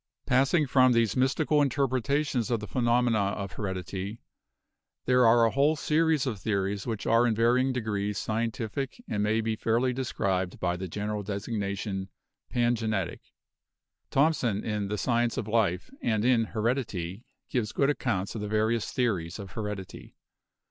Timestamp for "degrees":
7.71-8.17